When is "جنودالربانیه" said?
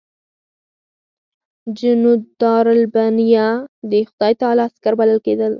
1.79-3.47